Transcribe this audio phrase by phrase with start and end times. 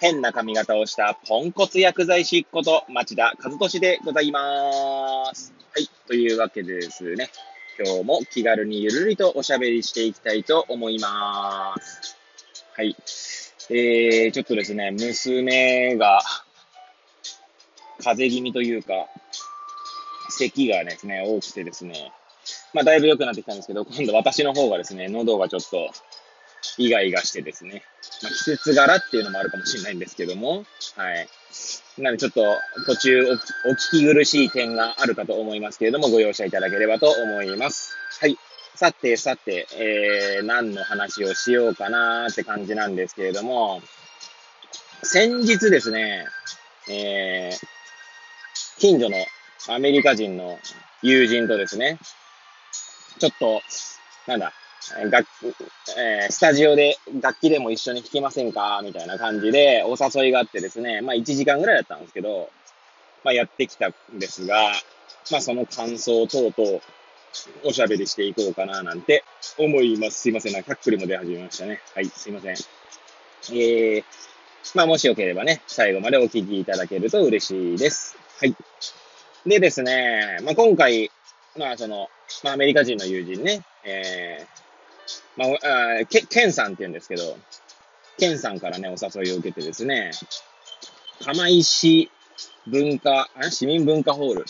[0.00, 5.52] 変な髪型をしたポンコツ薬剤師こと町田和俊でございます。
[5.74, 5.90] はい。
[6.06, 7.28] というわけでですね、
[7.78, 12.16] 今日も気軽にゆるりとおしゃべりしていきたいと思います。
[12.74, 12.96] はい。
[13.68, 16.22] えー、ちょっとですね、娘が
[18.02, 19.06] 風邪気味というか、
[20.30, 22.10] 咳がですね、多くてですね、
[22.72, 25.90] まあだいぶ良くなってきたんですけど、今度私の方がですね、喉がちょっと
[26.80, 27.82] イガイガしてですね、
[28.22, 30.64] まあ、季節柄っていうのもあるかもしれないんですけども、
[30.96, 31.28] はい。
[31.98, 32.42] なのでちょっと
[32.86, 37.94] 途中お聞き苦しい点があるかと思いますけれども、ご容赦いただければと思います。
[38.20, 38.38] はい。
[38.74, 43.82] さてさて、えー、何の話をしようかなーって感じなんですけれども、
[45.02, 46.24] 先日ですね、
[46.88, 49.16] えー、近所の
[49.68, 50.58] アメリカ人の
[51.02, 51.98] 友人とですね、
[53.18, 53.60] ちょっと、
[54.26, 54.54] なんだ、
[55.10, 55.26] 楽
[55.96, 58.80] えー、スタジオで楽器でも一緒に弾きませんか？
[58.84, 62.50] みたいな感じでお誘いがあってですね、まあ1時間ぐらいだったんですけど、
[63.24, 64.72] まあやってきたんですが、
[65.30, 66.80] まあその感想等々
[67.64, 69.24] おしゃべりしていこうかななんて
[69.58, 70.20] 思います。
[70.20, 71.80] すいません、なんか、かっくりも出始めましたね。
[71.94, 72.56] はい、すいません。
[73.52, 74.04] えー、
[74.74, 78.16] まあもしよければね、最後までお聞きいただけると嬉しいです。
[78.40, 78.56] はい。
[79.46, 81.10] でですね、まあ今回、
[81.56, 82.08] まあその、
[82.42, 84.59] まあアメリカ人の友人ね、えー、
[85.40, 87.22] まあ、あケケンさんって言うんですけど、
[88.18, 90.10] ケンさんからね、お誘いを受けてですね、
[91.24, 92.10] 釜石
[92.66, 94.44] 文化、あ市民文化ホール、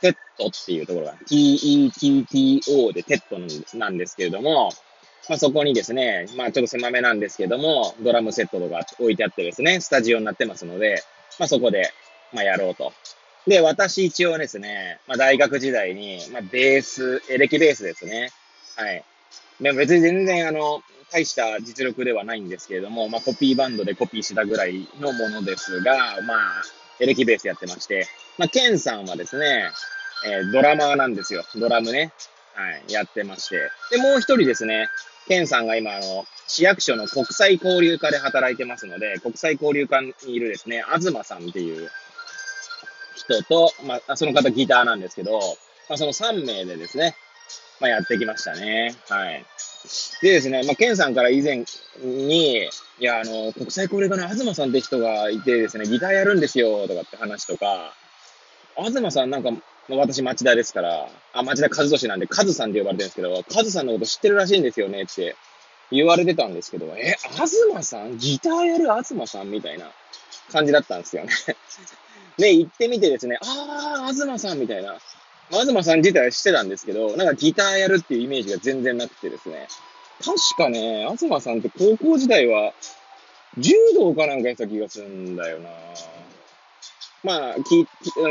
[0.00, 4.72] テットっていうところが、T-E-T-T-O でテットなんですけれども、
[5.28, 11.04] まあそこにですね、まあちょっと狭めなんですけども、ドラムセットとか置いてあってですね、スタジオになってますので、
[11.38, 11.92] まあそこで、
[12.32, 12.92] まあやろうと。
[13.46, 18.30] で、私一応ですね、まあ大学時代に、まあベース、エレキベースですね。
[18.74, 19.04] はい。
[19.60, 20.82] ね、別に全然あの、
[21.12, 26.62] 大した実力ではないんですけれども、まあコピーバンドでコピーしたぐらいのものですが、まあ、
[27.00, 28.06] エレキベースやってまして、
[28.38, 29.70] まあ、ケンさんはですね、
[30.26, 31.44] えー、ドラマーなんですよ。
[31.56, 32.12] ドラムね。
[32.54, 33.70] はい、やってまして。
[33.90, 34.88] で、もう一人ですね、
[35.26, 41.90] ケンさんが今、あの、市役所の国際交流課で働いてますので、国際交流課にいるですね、東さんっていう
[43.16, 45.38] 人と、まあ、その方ギターなんですけど、
[45.88, 47.16] まあ、その3名でですね、
[47.82, 48.94] まあ、やってきましたね。
[49.08, 49.44] はい。
[50.22, 51.64] でですね、まあ、ケンさんから以前
[52.00, 52.68] に、い
[53.00, 57.92] や、あの、国際交流課の東さんって人がいてですね、ギターやるんですよ、とかって話とか、
[58.76, 59.58] 東さんなんか、ま
[59.90, 65.34] あ、私町田ですから、あ、町田和俊なんで、和さんって呼ばれてるんですけど、和さんのこと知ってるらしいんですよねって
[65.90, 68.16] 言われてたんですけど、え、東さん？
[68.16, 69.90] ギターやる東さんみたいな
[70.52, 71.30] 感じだったんですよね。
[72.38, 74.96] で、行ってみてですね、あー、東さんみたいな。
[75.60, 79.68] 東さん自体はしてたんですけど、なんかギターやるっていうイメージが全然なくてですね。
[80.24, 82.72] 確かね、東さんって高校時代は、
[83.58, 85.68] 柔道かなんかやった気がするんだよな
[87.22, 87.86] まあ、き、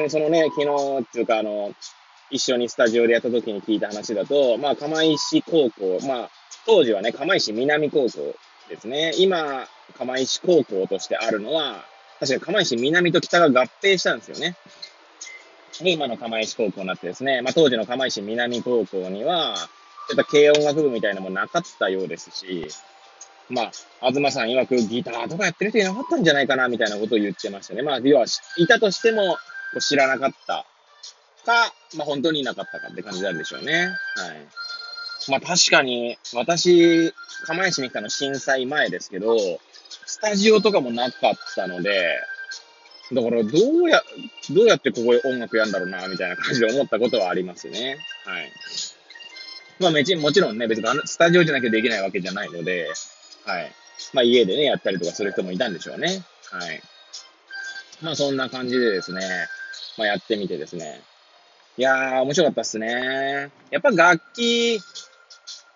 [0.10, 1.74] そのね、昨日っていうか、あの、
[2.32, 6.30] 一緒にスタジオでやった時に聞いた話だと、まあ、釜石高校、まあ、
[6.66, 8.36] 当時はね、釜石南高校
[8.70, 9.14] ですね。
[9.18, 9.68] 今、
[9.98, 11.86] 釜石高校としてあるのは、
[12.20, 14.56] 確か釜石南と北が合併したんですよね。
[15.80, 19.56] で、今の釜石高校になってですね、まあ、当時の釜石南高校には、
[20.08, 22.68] ちょっと軽音楽部みたいなのもなかったようですし、
[23.50, 23.72] ま
[24.02, 27.82] あ、東さん曰くギターとかやってる人いなかったんじゃないかな、みたいなことを言ってましたね。
[27.82, 28.26] まあ、要は、
[28.58, 29.38] いたとしても、
[29.80, 30.66] 知らなかった
[31.46, 33.74] か、まあ、本当にいなかったかって感じなんでしょうね。
[33.74, 33.92] はい。
[35.30, 37.14] まあ、確かに、私、
[37.46, 39.38] 釜石に来たの震災前ですけど、
[40.06, 42.20] スタジオとかもなかったので、
[43.14, 43.50] だから、ど
[43.84, 44.02] うや、
[44.52, 47.98] どうやってここで音楽やんだろうな、みたいな感じで思ったことはありますね。
[48.26, 48.52] はい。
[49.80, 52.88] まあ、めち、もちろんね、別にあのスタジオじゃなきゃできないわけじゃないので、
[53.46, 53.72] はい。
[54.14, 56.24] まあ、家でね、やったりとかする人もいたんでしょうね。
[56.52, 56.82] はい。
[58.02, 59.22] まあ、そんな感じでですね、
[59.98, 61.02] まあ、やってみてですね。
[61.78, 63.52] いやー、面白かったっすね。
[63.72, 64.80] やっぱ楽器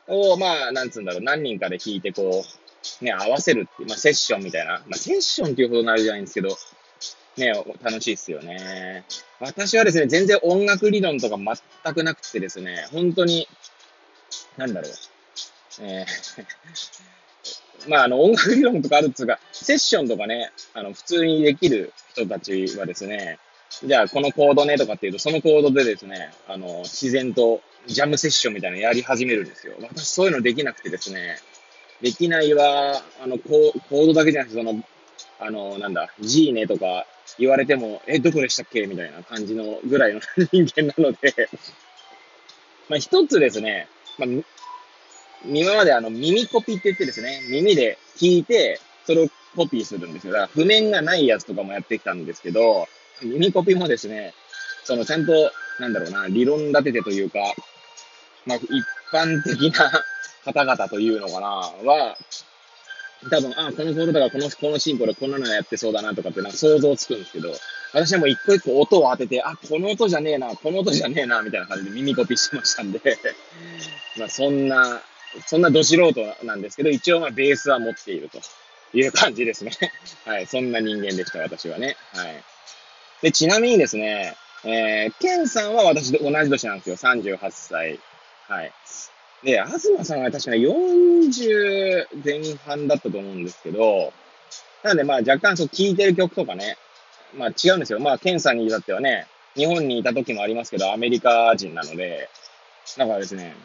[0.08, 2.46] を、まあ、なんつうんだろう、何人かで弾いて、こ
[3.02, 4.80] う、ね、合わせるっていう、まあ、セッションみたいな。
[4.88, 6.56] まあ、セッションっていうほどなるじゃないんですけど、
[7.38, 9.04] ね、楽しいっすよね。
[9.40, 13.48] 私はですね、全然音楽理論とか全くなくてですね、本当に、
[14.58, 14.92] なんだろう。
[15.82, 23.40] えー、 まあ、あの、音楽理論とかあるっつうか、セッションとかね、あの、普通にできる人たちはですね、
[23.84, 29.74] じゃあこのコードねとかっていうと、そのコードでですね、あの、自然とジャムセッションみたいなのやり始めるんですよ。
[29.82, 31.38] 私そういうのできなくてですね、
[32.02, 34.82] できないは、あの、コードだけじゃなくて、その、
[35.46, 37.06] あの、なんだ、G ねとか
[37.38, 38.88] 言われても、え、どこでしたっけ？
[38.88, 40.22] みたいな感じのぐらいの
[40.52, 41.50] 人間なので
[42.90, 43.88] まあ一つですね、
[44.18, 44.30] まあ、
[45.48, 50.34] 今まであの耳コピって言ってですね、耳で聞いて、それをコピーするんですよ。
[50.34, 52.88] だから譜面がないやつとかもやってきたんですけど、
[53.22, 54.34] 耳コピもですね、
[54.84, 57.40] そのちゃんと、なんだろうな、理論立ててというか、
[58.46, 60.04] まあ一般的な
[60.44, 62.18] 方々というのかな、は、
[63.30, 67.54] 多分、あ、このコードだかこの、このシンプルこんなのやってそうだなとかってなんか想像つくんですけど、
[67.94, 73.02] 私はもう一個一個音を当てて、あ、この音じゃねえな、この音じゃねえな、みたいな感じで耳コピしてましたんで
[74.18, 75.02] まあそんな、
[75.48, 78.40] そんなど素人なんですけど、一応まあベースは持っていると
[78.98, 79.72] いう感じですね
[80.26, 81.98] はい、そんな人間でした、私はね。
[82.14, 82.44] はい。
[83.22, 86.96] で、ちなみにですね、えー、ケンさんは私と同じ年なんですよ。
[86.98, 88.00] 38歳。
[88.48, 88.72] はい。
[89.46, 94.12] で、東さんは確か40前半だったと思うんですけど、
[94.84, 96.78] なんでまあ若干そう聴いてる曲とかね、
[97.38, 98.00] まあ違うんですよ。
[98.00, 102.28] まあケンさんに至ってはね、日本にいた時もありますけど、アメリカ人なので、
[102.98, 103.56] だからですね、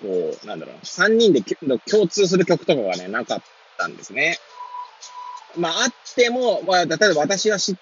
[0.00, 3.42] こう、なんだろう、3人で共通する曲とかがね、なかっ
[3.76, 4.38] たんですね。
[5.56, 7.76] まあ、あっても、まあ、例えば私は知、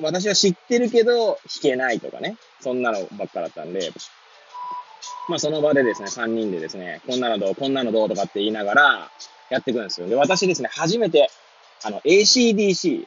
[0.00, 2.36] 私は知ってるけど、弾けないとかね。
[2.60, 3.92] そんなのばっかだったんで、
[5.30, 9.10] まあ、その場でですね、3人でですね、こんなのどう、こんなのどうとかって言いながら、
[9.48, 10.08] やっていくんですよ。
[10.08, 11.30] で、私ですね、初めて、
[11.84, 13.06] あの、ACDC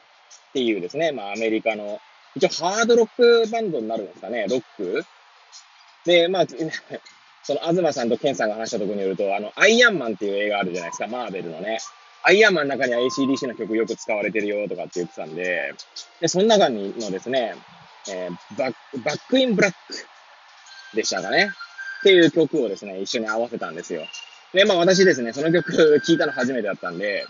[0.54, 2.00] ていうですね、まあ、アメリカの、
[2.34, 5.04] 一応ハードロックバンドになるんですかね、ロック？
[6.06, 6.46] で、まあ、
[7.44, 11.78] その、東さんとケンさんが話したところによると、あの、アイアンマンっていう映画あるじゃないですか、マーベルのね。
[12.22, 15.74] アイアンマンの中には ACDC の曲よく使われてるよとかって言ってたんで、
[16.22, 17.54] で、その中にのですね、
[18.08, 21.50] えー、バック、バックインブラックでしたかね。
[22.04, 24.02] っていう曲をですね、一緒に合わせたんですよ。
[24.52, 25.72] で、まあ私ですね、その曲
[26.06, 27.24] 聴いたの初めてだったんで、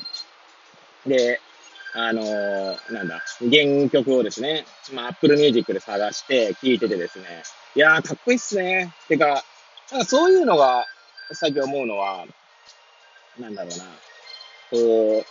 [1.06, 1.40] で、
[1.92, 7.44] あのー、なんだ、原曲をですね、まあ Apple Music で探して聴いててですね、
[7.76, 8.92] いやーかっこいいっすね。
[9.06, 9.44] てか、
[9.92, 10.84] なんかそういうのが、
[11.34, 12.26] 最近思うのは、
[13.38, 13.84] なんだろうな、
[14.72, 15.26] こう、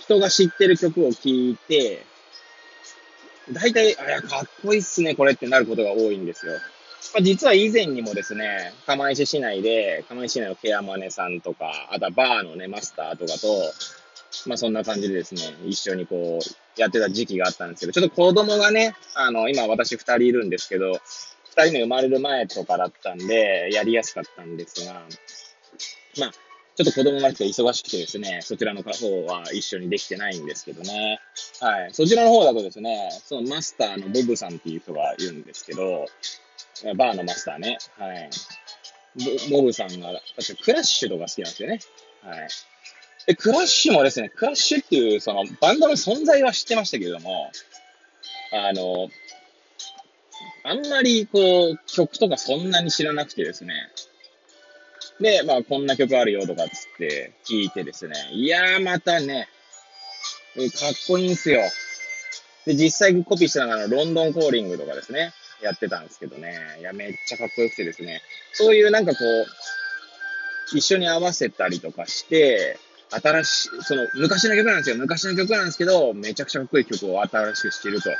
[0.00, 2.04] 人が知ってる曲を聴いて、
[3.52, 6.54] 大体、あ、いや、かっこいいっすね、これってなることが多いんですよ。
[7.14, 13.48] まあ、実は以前にもですね、釜石市内で、釜石市内のケアマネさんとか、あとはバーのね、マスターとかと、
[14.46, 21.00] まあそんな感じでですね、一緒にこう、やってた時期があったんですけど、ちょっと子供がね、あの、今私二人いるんですけど、
[21.56, 25.02] 二人目生まれる前とかだったんで、やりやすかったんですが、
[26.18, 26.32] まあ、
[26.76, 28.90] ちょっと子供が来て忙しくてですね、そちらの方
[29.24, 31.20] は一緒にできてないんですけどね。
[31.60, 31.94] はい。
[31.94, 36.04] そちらの方だとですね、そのマスターのボブさんっていう人がいるんですけど、
[36.96, 37.78] バーのマスターね。
[37.98, 38.30] はい。
[39.50, 41.80] ボブさんが、確かクラッシュとか好きなんですよね。
[42.22, 42.48] はい。
[43.26, 47.50] で、クラッシュもですね、クラッシュっていうそのバンドの存在は知ってましたけれども、
[48.52, 49.08] あの、
[50.64, 53.74] あんまりこう、曲とかそんなに知らなくてですね、
[55.20, 58.14] で、まあ、こんな曲あるよとかっつって聞いてですね。
[58.32, 59.48] いやー、またね、
[60.56, 61.62] かっこいいんすよ。
[62.66, 65.32] で、実際コピーしたのが、ロンドンコーリングとかですね。
[65.62, 66.54] やってたんですけどね。
[66.80, 68.22] いや、めっちゃかっこよくてですね。
[68.52, 69.46] そういうなんかこう、
[70.76, 72.78] 一緒に合わせたりとかして、
[73.10, 74.96] 新しい、その、昔の曲なんですよ。
[74.96, 78.10] 昔の曲なんですけど、めちゃくちゃかっこいい曲を新しくしてると。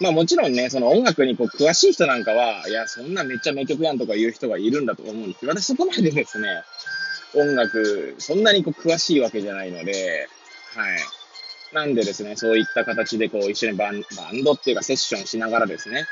[0.00, 6.48] まあもちろんね、その音楽にこう詳しい人なんかは、いや、そんなめっちゃ名曲やんとか言う人がいるんだと思うんですけど、私そこまでですね、
[7.34, 10.28] 音楽、そんなにこう詳しいわけじゃないので、
[10.74, 10.98] はい。
[11.74, 14.02] なんでですね、そういった形でこう一緒にバン
[14.44, 16.06] ドっていうかセッションしながらですね、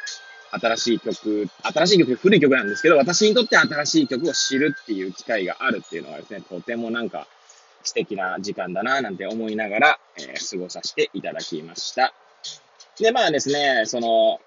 [0.51, 7.29] 新しい曲、新しい曲、古い曲なんですけど、私にとって新しい曲を知るっていう機会があるっていうのはですね、とてもなんか
[7.85, 12.13] 素敵な時間だななんて思いながら、えー、過ごさせていただきました。
[12.99, 14.41] で、まあですね、その、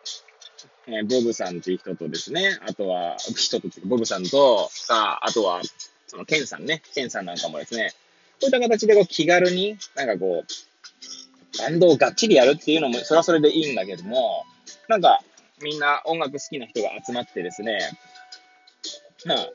[0.87, 5.61] えー、ボブさんっていう人とですね、あとは、人と、ボブさんと、さあ、あとは、
[6.07, 7.93] その、ケンさんね、ケンさんなんかもですね、
[8.39, 10.74] こういった形でこう気軽に、なんかこう、
[11.59, 14.43] バンドをがっちりやるっていうのも、それはそれでいいんだけども、
[14.87, 15.21] なんか、
[15.61, 17.79] みんな音楽好きな人が集まってですね、
[19.25, 19.49] まあ、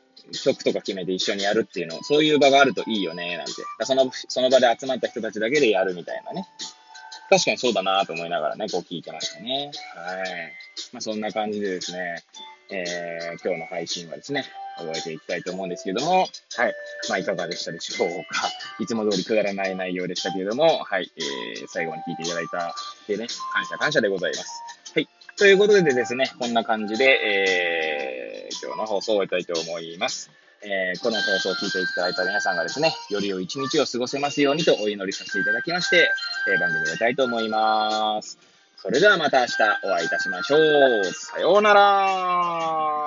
[0.45, 3.53] 曲とか決めて一緒にやるっていうの、そういう場があるといいよね、なんて。
[3.83, 6.47] その、その場で集まった人たちだけでやるみたいなね。
[7.29, 9.71] 確かにそうだなと思いながらね、こう聞いてましたね。
[9.95, 10.53] はい。
[10.93, 12.25] まあそんな感じでですね、
[12.71, 14.45] えー、今日の配信はですね、
[14.79, 16.75] 終えていきたいと思うんですけども、はい。
[17.09, 18.51] まあいかがでしたでしょうか。
[18.81, 21.11] いつも通りくだらない内容でしたけれども、はい。
[21.17, 22.75] えー、最後に聞いていただいた
[23.09, 24.63] でね、感謝感謝でございます。
[24.95, 25.09] はい。
[25.37, 30.31] ということでですね、こんな感じで、えー、今日の放送を終えたいと思います。
[30.63, 36.09] えー、この放送を聞いていただいた皆さんがですね、より良い一日を過ごせますようにとお祈りさせていただきまして、
[36.49, 38.39] えー、番組を終えたいと思います。
[38.77, 39.53] それではまた明日
[39.85, 41.05] お会いいたしましょう。
[41.13, 43.00] さようなら